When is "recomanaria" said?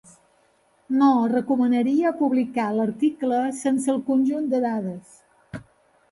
1.33-2.13